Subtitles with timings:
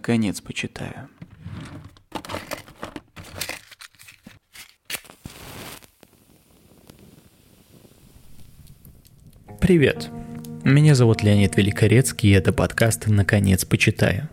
[0.00, 1.10] наконец почитаю.
[9.60, 10.08] Привет.
[10.64, 14.30] Меня зовут Леонид Великорецкий, и это подкаст «Наконец почитаю».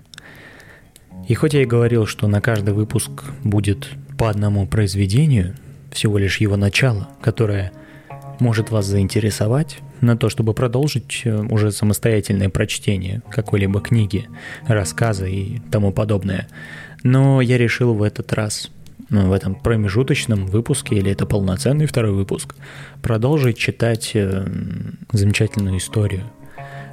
[1.27, 5.57] И хоть я и говорил, что на каждый выпуск будет по одному произведению,
[5.91, 7.73] всего лишь его начало, которое
[8.39, 14.27] может вас заинтересовать, на то, чтобы продолжить э, уже самостоятельное прочтение какой-либо книги,
[14.67, 16.47] рассказа и тому подобное.
[17.03, 18.71] Но я решил в этот раз,
[19.09, 22.55] ну, в этом промежуточном выпуске, или это полноценный второй выпуск,
[23.01, 24.47] продолжить читать э,
[25.11, 26.23] замечательную историю.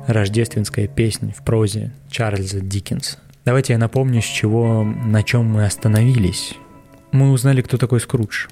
[0.06, 3.18] Рождественская песня в прозе Чарльза Диккенса.
[3.44, 6.54] Давайте я напомню, с чего, на чем мы остановились.
[7.12, 8.48] Мы узнали, кто такой Скрудж.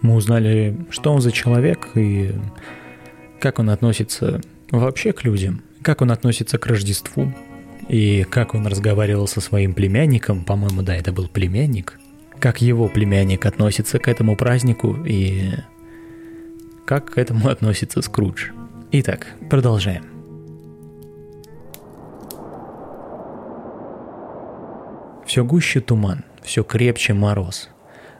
[0.00, 2.32] Мы узнали, что он за человек и
[3.40, 7.32] как он относится вообще к людям, как он относится к Рождеству,
[7.88, 11.98] и как он разговаривал со своим племянником, по-моему, да, это был племянник,
[12.38, 15.50] как его племянник относится к этому празднику и
[16.84, 18.50] как к этому относится Скрудж.
[18.92, 20.04] Итак, продолжаем.
[25.26, 27.68] Все гуще туман, все крепче мороз.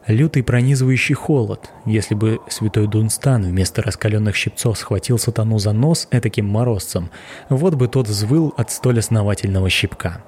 [0.09, 1.69] Лютый пронизывающий холод.
[1.85, 7.11] Если бы святой Дунстан вместо раскаленных щипцов схватил сатану за нос этаким морозцем,
[7.51, 10.25] вот бы тот взвыл от столь основательного щипка.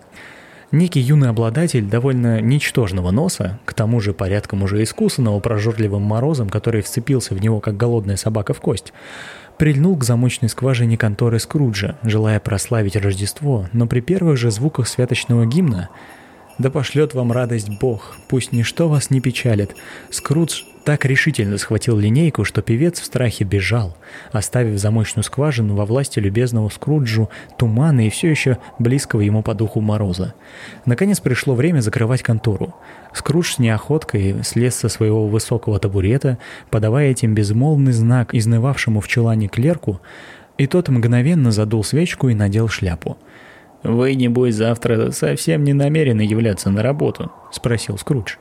[0.71, 6.83] Некий юный обладатель довольно ничтожного носа, к тому же порядком уже искусанного прожорливым морозом, который
[6.83, 8.93] вцепился в него как голодная собака в кость,
[9.57, 15.47] прильнул к замочной скважине конторы Скруджа, желая прославить Рождество, но при первых же звуках святочного
[15.47, 15.89] гимна–
[16.61, 19.75] да пошлет вам радость Бог, пусть ничто вас не печалит.
[20.11, 23.97] Скрудж так решительно схватил линейку, что певец в страхе бежал,
[24.31, 29.81] оставив замочную скважину во власти любезного Скруджу тумана и все еще близкого ему по духу
[29.81, 30.35] мороза.
[30.85, 32.75] Наконец пришло время закрывать контору.
[33.15, 36.37] Скрудж с неохоткой слез со своего высокого табурета,
[36.71, 40.01] подавая этим безмолвный знак изнывавшему в чулане клерку,
[40.59, 43.17] и тот мгновенно задул свечку и надел шляпу–
[43.83, 48.35] «Вы, небось, завтра совсем не намерены являться на работу?»– спросил Скрудж.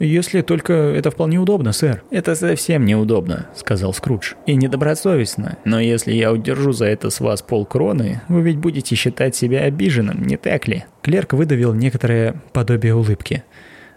[0.00, 2.02] «Если только это вполне удобно, сэр».
[2.10, 4.32] «Это совсем неудобно»,– сказал Скрудж.
[4.46, 5.58] «И недобросовестно.
[5.64, 10.22] Но если я удержу за это с вас полкроны, вы ведь будете считать себя обиженным,
[10.26, 13.44] не так ли?» Клерк выдавил некоторое подобие улыбки.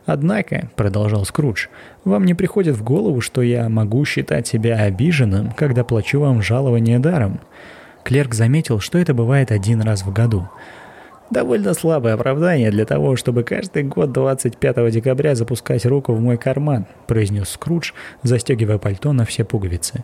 [0.05, 1.67] «Однако»,– продолжал Скрудж,–
[2.03, 6.99] «вам не приходит в голову, что я могу считать себя обиженным, когда плачу вам жалование
[6.99, 7.39] даром?»
[8.05, 10.47] Клерк заметил, что это бывает один раз в году.
[11.31, 16.85] Довольно слабое оправдание для того, чтобы каждый год 25 декабря запускать руку в мой карман,
[17.07, 20.03] произнес Скрудж, застегивая пальто на все пуговицы.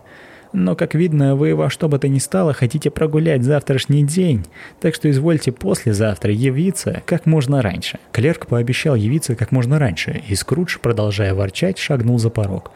[0.54, 4.46] Но, как видно, вы во что бы то ни стало хотите прогулять завтрашний день,
[4.82, 8.00] так что извольте послезавтра явиться как можно раньше».
[8.12, 12.72] Клерк пообещал явиться как можно раньше, и Скрудж, продолжая ворчать, шагнул за порог.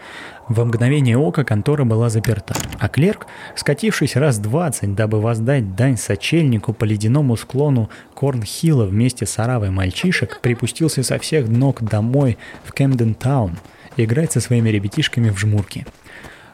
[0.47, 3.25] Во мгновение ока контора была заперта, а клерк,
[3.55, 10.39] скатившись раз двадцать, дабы воздать дань сочельнику по ледяному склону Корнхилла вместе с оравой мальчишек,
[10.41, 13.57] припустился со всех ног домой в Кэмден-таун
[13.97, 15.85] играть со своими ребятишками в жмурки.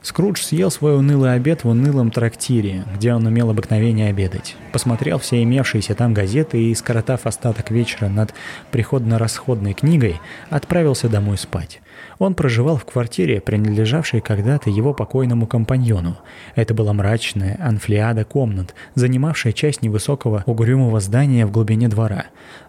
[0.04, 4.56] Скрудж съел свой унылый обед в унылом трактире, где он имел обыкновение обедать.
[4.74, 8.34] Посмотрел все имевшиеся там газеты и, скоротав остаток вечера над
[8.72, 10.20] приходно-расходной книгой,
[10.50, 11.82] отправился домой спать.
[12.18, 16.18] Он проживал в квартире, принадлежавшей когда-то его покойному компаньону.
[16.56, 22.26] Это была мрачная анфлиада комнат, занимавшая часть невысокого угрюмого здания в глубине двора.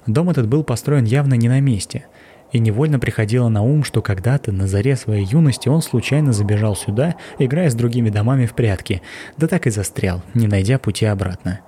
[0.07, 2.05] Дом этот был построен явно не на месте–
[2.53, 7.17] и невольно приходило на ум, что когда-то на заре своей юности он случайно забежал сюда,
[7.39, 9.03] играя с другими домами в прятки,
[9.37, 11.61] да так и застрял, не найдя пути обратно.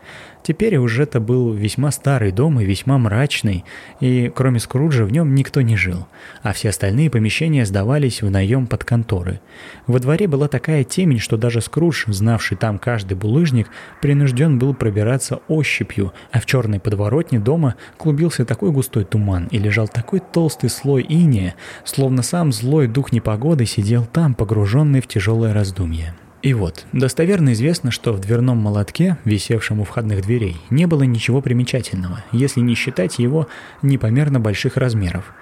[0.47, 3.65] Теперь уже это был весьма старый дом и весьма мрачный,
[4.01, 6.07] и кроме Скруджа в нем никто не жил,
[6.43, 9.41] а все остальные помещения сдавались в наем под конторы.
[9.87, 13.71] Во дворе была такая темень, что даже Скрудж, знавший там каждый булыжник,
[14.03, 19.89] принужден был пробираться ощупью, а в черной подворотне дома клубился такой густой туман и лежал
[19.89, 21.55] такой толстый слой иния,
[21.85, 26.15] словно сам злой дух непогоды сидел там, погруженный в тяжелое раздумье.
[26.45, 31.41] И вот, достоверно известно, что в дверном молотке, висевшем у входных дверей, не было ничего
[31.41, 33.49] примечательного, если не считать его
[33.81, 35.33] непомерно больших размеров.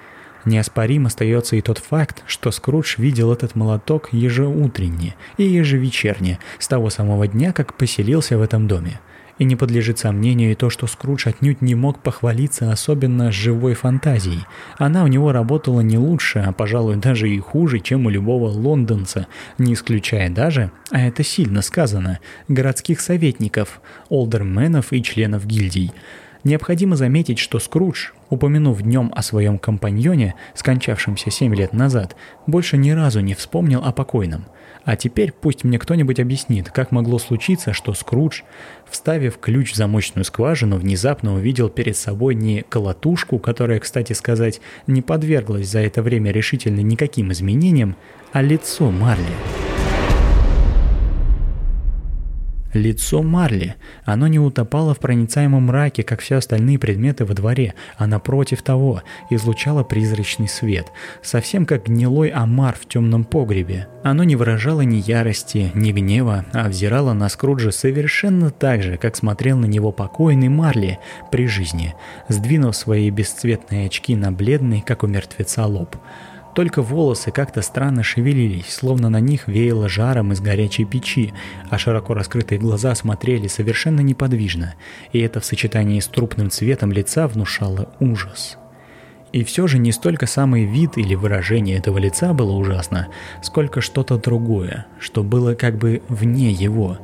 [0.45, 6.89] Неоспорим остается и тот факт, что Скрудж видел этот молоток ежеутренне и ежевечерне, с того
[6.89, 9.01] самого дня, как поселился в этом доме–
[9.43, 14.45] и не подлежит сомнению и то, что Скрудж отнюдь не мог похвалиться особенно живой фантазией.
[14.79, 19.27] Она у него работала не лучше, а, пожалуй, даже и хуже, чем у любого лондонца,
[19.59, 25.91] не исключая даже, а это сильно сказано, городских советников, олдерменов и членов гильдий.
[26.45, 32.91] Необходимо заметить, что Скрудж, упомянув днем о своем компаньоне, скончавшемся семь лет назад, больше ни
[32.91, 34.47] разу не вспомнил о покойном.
[34.85, 38.41] А теперь пусть мне кто-нибудь объяснит, как могло случиться, что Скрудж,
[38.89, 45.03] вставив ключ в замочную скважину, внезапно увидел перед собой не колотушку, которая, кстати сказать, не
[45.03, 47.97] подверглась за это время решительно никаким изменениям,
[48.33, 49.62] а лицо Марли.
[52.73, 53.75] Лицо Марли.
[54.05, 59.03] Оно не утопало в проницаемом мраке, как все остальные предметы во дворе, а напротив того,
[59.29, 60.87] излучало призрачный свет,
[61.23, 63.89] совсем как гнилой омар в темном погребе.
[64.03, 69.17] Оно не выражало ни ярости, ни гнева, а взирало на Скруджа совершенно так же, как
[69.17, 70.99] смотрел на него покойный Марли
[71.31, 71.95] при жизни,
[72.29, 75.97] сдвинув свои бесцветные очки на бледный, как у мертвеца, лоб.
[76.55, 81.33] Только волосы как-то странно шевелились, словно на них веяло жаром из горячей печи,
[81.71, 84.75] а широко раскрытые глаза смотрели совершенно неподвижно,
[85.13, 88.59] и это в сочетании с трупным цветом лица внушало ужас.
[89.33, 93.09] И все же не столько самый вид или выражение этого лица было ужасно,
[93.43, 96.99] сколько что-то другое, что было как бы вне его.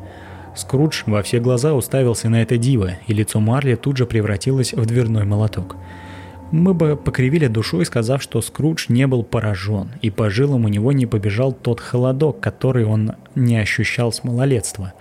[0.55, 4.85] Скрудж во все глаза уставился на это диво, и лицо Марли тут же превратилось в
[4.85, 5.77] дверной молоток–
[6.50, 10.93] мы бы покривили душой, сказав, что Скрудж не был поражен, и по жилам у него
[10.93, 14.95] не побежал тот холодок, который он не ощущал с малолетства.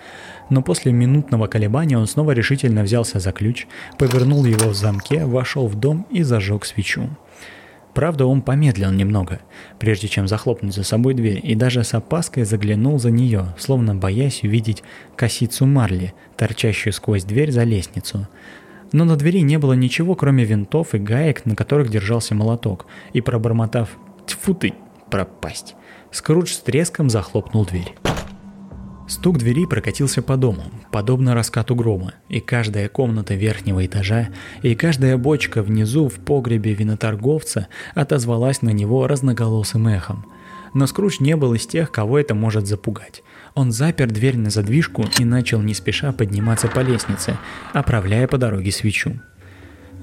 [0.49, 3.67] Но после минутного колебания он снова решительно взялся за ключ,
[3.97, 7.09] повернул его в замке, вошел в дом и зажег свечу.
[7.94, 9.39] Правда, он помедлил немного,
[9.79, 14.44] прежде чем захлопнуть за собой дверь, и даже с опаской заглянул за нее, словно боясь
[14.44, 14.83] увидеть
[15.15, 18.27] косицу Марли, торчащую сквозь дверь за лестницу–
[18.91, 23.21] но на двери не было ничего, кроме винтов и гаек, на которых держался молоток, и
[23.21, 24.73] пробормотав «Тьфу ты,
[25.09, 25.75] пропасть!»,
[26.11, 27.93] Скрудж с треском захлопнул дверь.
[29.07, 34.29] Стук двери прокатился по дому, подобно раскату грома, и каждая комната верхнего этажа,
[34.63, 40.25] и каждая бочка внизу в погребе виноторговца отозвалась на него разноголосым эхом.
[40.77, 43.24] Но Скрудж не был из тех, кого это может запугать.
[43.56, 47.35] Он запер дверь на задвижку и начал не спеша подниматься по лестнице,
[47.74, 49.19] оправляя по дороге свечу.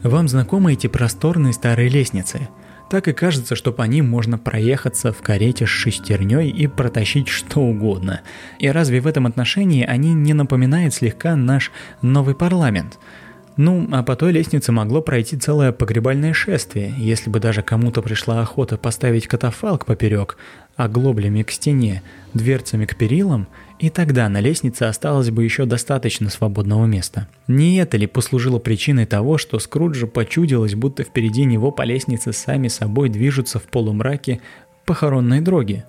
[0.03, 2.49] Вам знакомы эти просторные старые лестницы?
[2.91, 7.61] Так и кажется, что по ним можно проехаться в карете с шестерней и протащить что
[7.61, 8.23] угодно.
[8.59, 11.70] И разве в этом отношении они не напоминают слегка наш
[12.03, 12.99] новый парламент–
[13.56, 18.41] ну, а по той лестнице могло пройти целое погребальное шествие, если бы даже кому-то пришла
[18.41, 20.37] охота поставить катафалк поперек,
[20.76, 23.47] оглоблями к стене, дверцами к перилам,
[23.79, 27.29] и тогда на лестнице осталось бы еще достаточно свободного места.
[27.49, 32.69] Не это ли послужило причиной того, что Скруджу почудилось, будто впереди него по лестнице сами
[32.69, 34.41] собой движутся в полумраке
[34.85, 35.85] похоронные дроги?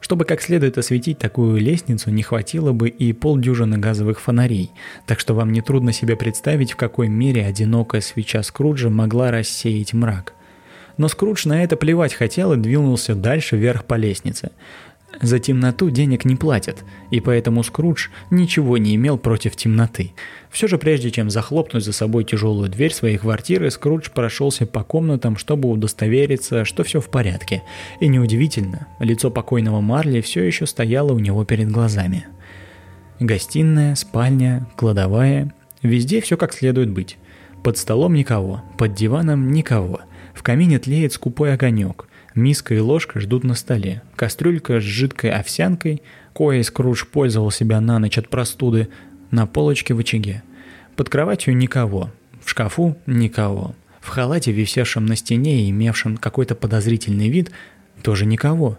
[0.00, 4.70] Чтобы как следует осветить такую лестницу, не хватило бы и полдюжины газовых фонарей,
[5.06, 10.34] так что вам нетрудно себе представить, в какой мере одинокая свеча Скруджа могла рассеять мрак–
[10.96, 14.50] но Скрудж на это плевать хотел и двинулся дальше вверх по лестнице.
[15.22, 20.12] За темноту денег не платят, и поэтому Скрудж ничего не имел против темноты.
[20.50, 25.36] Все же прежде чем захлопнуть за собой тяжелую дверь своей квартиры, Скрудж прошелся по комнатам,
[25.36, 27.62] чтобы удостовериться, что все в порядке.
[28.00, 32.26] И неудивительно, лицо покойного Марли все еще стояло у него перед глазами.
[33.20, 37.18] Гостиная, спальня, кладовая– везде все как следует быть.
[37.62, 40.00] Под столом никого, под диваном никого–
[40.34, 42.06] в камине тлеет скупой огонек.
[42.34, 44.02] Миска и ложка ждут на столе.
[44.16, 46.02] Кастрюлька с жидкой овсянкой,
[46.34, 48.88] коей Скрудж пользовал себя на ночь от простуды,
[49.30, 50.42] на полочке в очаге.
[50.96, 52.10] Под кроватью никого.
[52.42, 53.74] В шкафу никого.
[54.00, 57.52] В халате, висевшем на стене и имевшем какой-то подозрительный вид,
[58.02, 58.78] тоже никого.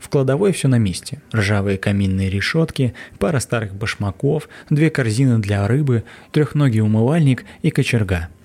[0.00, 1.22] В кладовой все на месте.
[1.32, 8.28] Ржавые каминные решетки, пара старых башмаков, две корзины для рыбы, трехногий умывальник и кочерга–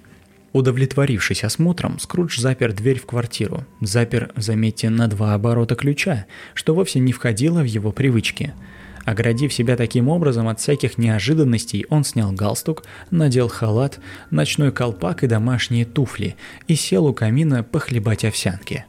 [0.53, 3.65] Удовлетворившись осмотром, Скрудж запер дверь в квартиру.
[3.81, 8.53] Запер, заметьте, на два оборота ключа, что вовсе не входило в его привычки.
[9.03, 15.27] Оградив себя таким образом от всяких неожиданностей, он снял галстук, надел халат, ночной колпак и
[15.27, 16.35] домашние туфли
[16.67, 18.85] и сел у камина похлебать овсянки.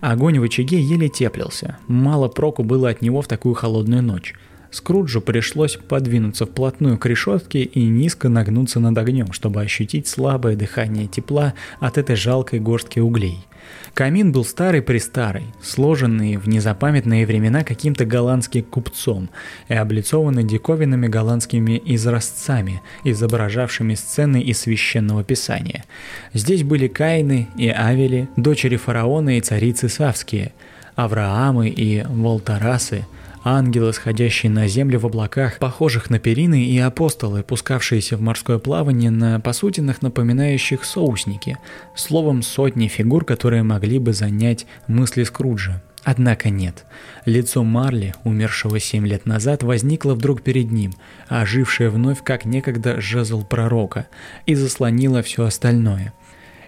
[0.00, 4.34] Огонь в очаге еле теплился, мало проку было от него в такую холодную ночь.
[4.72, 11.06] Скруджу пришлось подвинуться вплотную к решетке и низко нагнуться над огнем, чтобы ощутить слабое дыхание
[11.06, 13.46] тепла от этой жалкой горстки углей.
[13.92, 19.28] Камин был старый-престарый, сложенный в незапамятные времена каким-то голландским купцом
[19.68, 25.84] и облицованный диковинными голландскими изразцами, изображавшими сцены из священного писания.
[26.32, 30.52] Здесь были Каины и Авели, дочери фараона и царицы Савские–
[30.94, 33.06] Авраамы и Волтарасы,
[33.44, 39.10] ангелы, сходящие на землю в облаках, похожих на перины, и апостолы, пускавшиеся в морское плавание
[39.10, 41.58] на посудинах, напоминающих соусники,
[41.94, 45.82] словом, сотни фигур, которые могли бы занять мысли Скруджа.
[46.04, 46.84] Однако нет.
[47.26, 50.92] Лицо Марли, умершего семь лет назад, возникло вдруг перед ним,
[51.28, 54.08] ожившее вновь, как некогда жезл пророка,
[54.44, 56.12] и заслонило все остальное.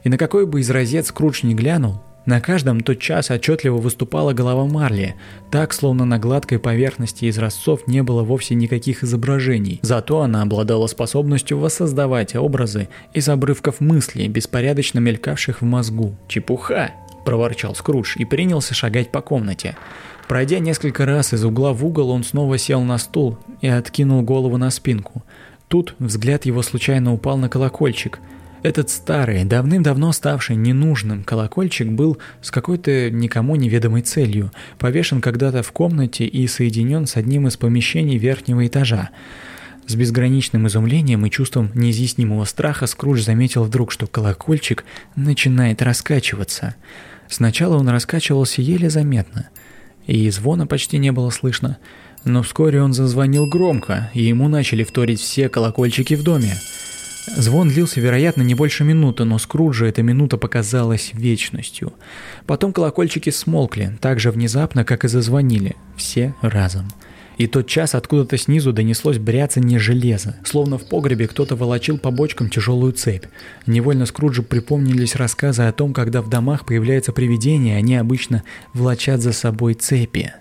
[0.05, 4.33] И на какой бы из розет Скрудж не глянул, на каждом тот час отчетливо выступала
[4.33, 5.15] голова Марли,
[5.51, 9.79] так, словно на гладкой поверхности из разцов не было вовсе никаких изображений.
[9.83, 16.17] Зато она обладала способностью воссоздавать образы из обрывков мыслей, беспорядочно мелькавших в мозгу.
[16.27, 16.93] «Чепуха!»–
[17.27, 19.77] проворчал Скрудж и принялся шагать по комнате.
[20.27, 24.57] Пройдя несколько раз из угла в угол, он снова сел на стул и откинул голову
[24.57, 25.23] на спинку.
[25.69, 28.19] Тут взгляд его случайно упал на колокольчик–
[28.65, 35.71] этот старый, давным-давно ставший ненужным колокольчик был с какой-то никому неведомой целью, повешен когда-то в
[35.71, 39.11] комнате и соединен с одним из помещений верхнего этажа.
[39.87, 46.75] С безграничным изумлением и чувством неизъяснимого страха Скрудж заметил вдруг, что колокольчик начинает раскачиваться.
[47.29, 49.51] Сначала он раскачивался еле заметно,
[50.07, 51.77] и звона почти не было слышно,
[52.25, 56.55] но вскоре он зазвонил громко, и ему начали вторить все колокольчики в доме.
[57.27, 61.95] Звон длился, вероятно, не больше минуты, но Скруджу эта минута показалась вечностью.
[62.47, 66.89] Потом колокольчики смолкли, так же внезапно, как и зазвонили, все разом.
[67.37, 72.49] И тот час откуда-то снизу донеслось бряцанье железа, словно в погребе кто-то волочил по бочкам
[72.49, 73.25] тяжелую цепь.
[73.67, 79.33] Невольно Скруджу припомнились рассказы о том, когда в домах появляется привидение, они обычно влачат за
[79.33, 80.33] собой цепи.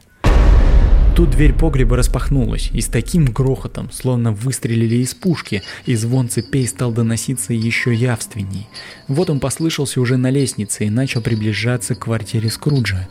[1.24, 6.68] Тут дверь погреба распахнулась, и с таким грохотом, словно выстрелили из пушки, и звон цепей
[6.68, 8.68] стал доноситься еще явственней.
[9.08, 13.08] Вот он послышался уже на лестнице и начал приближаться к квартире Скруджа.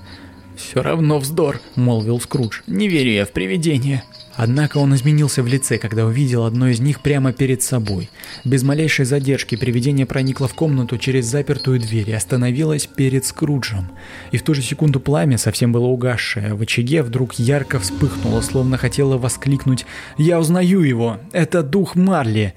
[0.56, 2.60] «Все равно вздор»,— молвил Скрудж.
[2.66, 4.04] «Не верю я в привидения».
[4.34, 8.10] Однако он изменился в лице, когда увидел одно из них прямо перед собой.
[8.44, 13.90] Без малейшей задержки привидение проникло в комнату через запертую дверь и остановилось перед Скруджем.
[14.30, 18.78] И в ту же секунду пламя, совсем было угасшее, в очаге вдруг ярко вспыхнуло, словно
[18.78, 19.84] хотело воскликнуть
[20.16, 21.20] «Я узнаю его!
[21.32, 22.54] Это дух Марли!»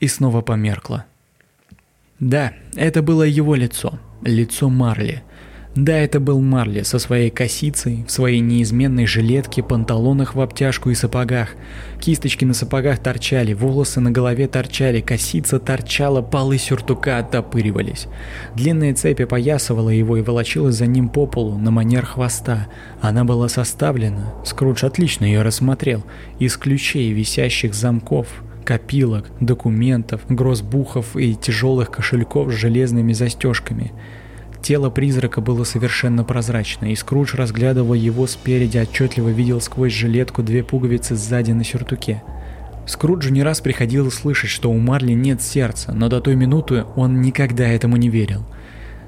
[0.00, 1.04] и снова померкло.
[2.20, 5.22] Да, это было его лицо, лицо Марли–
[5.84, 10.94] да, это был Марли со своей косицей, в своей неизменной жилетке, панталонах в обтяжку и
[10.94, 11.50] сапогах.
[12.00, 18.08] Кисточки на сапогах торчали, волосы на голове торчали, косица торчала, полы сюртука оттопыривались.
[18.56, 22.66] Длинная цепь опоясывала его и волочилась за ним по полу на манер хвоста.
[23.00, 26.02] Она была составлена, Скрудж отлично ее рассмотрел,
[26.40, 28.26] из ключей, висящих замков,
[28.64, 33.92] копилок, документов, грозбухов и тяжелых кошельков с железными застежками–
[34.62, 40.62] Тело призрака было совершенно прозрачно, и Скрудж, разглядывая его спереди, отчетливо видел сквозь жилетку две
[40.62, 42.22] пуговицы сзади на сюртуке.
[42.86, 47.20] Скруджу не раз приходилось слышать, что у Марли нет сердца, но до той минуты он
[47.20, 48.44] никогда этому не верил–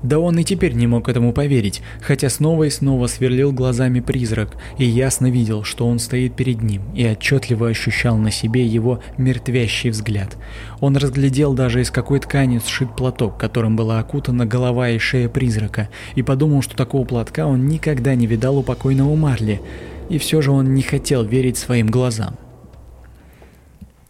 [0.02, 4.56] да он и теперь не мог этому поверить, хотя снова и снова сверлил глазами призрак
[4.78, 9.90] и ясно видел, что он стоит перед ним, и отчетливо ощущал на себе его мертвящий
[9.90, 10.36] взгляд.
[10.80, 15.88] Он разглядел даже из какой ткани сшит платок, которым была окутана голова и шея призрака,
[16.14, 19.60] и подумал, что такого платка он никогда не видал у покойного Марли,
[20.08, 22.36] и все же он не хотел верить своим глазам.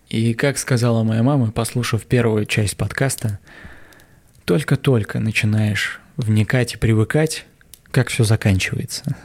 [0.09, 3.39] И как сказала моя мама, послушав первую часть подкаста,
[4.51, 7.47] только-только начинаешь вникать и привыкать,
[7.93, 9.17] как все заканчивается.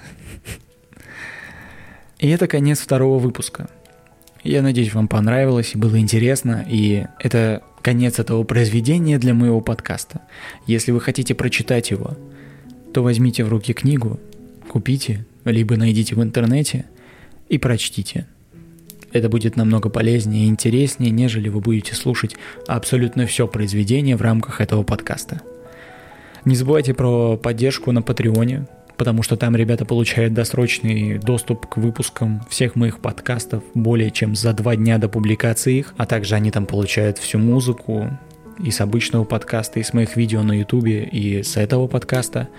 [2.19, 3.67] И это конец второго выпуска.
[4.43, 10.21] Я надеюсь, вам понравилось и было интересно, и это конец этого произведения для моего подкаста.
[10.67, 12.15] Если вы хотите прочитать его,
[12.93, 14.19] то возьмите в руки книгу,
[14.67, 16.85] купите, либо найдите в интернете
[17.49, 18.27] и прочтите–
[19.15, 22.35] это будет намного полезнее и интереснее, нежели вы будете слушать
[22.67, 25.41] абсолютно все произведение в рамках этого подкаста.
[26.43, 28.67] Не забывайте про поддержку на Патреоне,
[28.97, 34.51] потому что там ребята получают досрочный доступ к выпускам всех моих подкастов более чем за
[34.51, 38.09] два дня до публикации их, а также они там получают всю музыку
[38.61, 42.49] и с обычного подкаста, и с моих видео на ютубе, и с этого подкаста.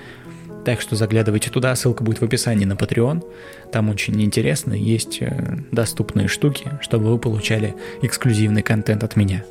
[0.67, 3.23] Так что заглядывайте туда, ссылка будет в описании на Patreon.
[3.71, 9.45] Там очень интересно, есть э, доступные штуки, чтобы вы получали эксклюзивный контент от меня.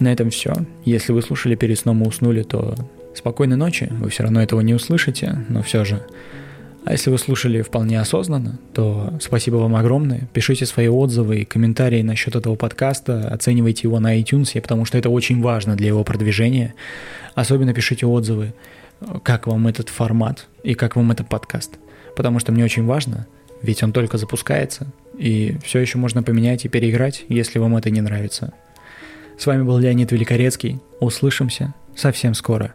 [0.00, 0.52] На этом все.
[0.84, 2.74] Если вы слушали перед сном и уснули, то
[3.14, 3.88] спокойной ночи.
[3.92, 6.02] Вы все равно этого не услышите, но все же.
[6.84, 10.28] А если вы слушали вполне осознанно, то спасибо вам огромное.
[10.34, 15.08] Пишите свои отзывы и комментарии насчет этого подкаста, оценивайте его на iTunes, потому что это
[15.08, 16.74] очень важно для его продвижения.
[17.34, 18.52] Особенно пишите отзывы
[19.22, 21.78] как вам этот формат и как вам этот подкаст.
[22.16, 23.26] Потому что мне очень важно,
[23.62, 24.86] ведь он только запускается,
[25.18, 28.52] и все еще можно поменять и переиграть, если вам это не нравится.
[29.38, 30.80] С вами был Леонид Великорецкий.
[31.00, 32.74] Услышимся совсем скоро.